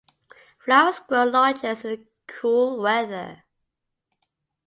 [0.57, 3.43] Flowers grow largest in the cool weather.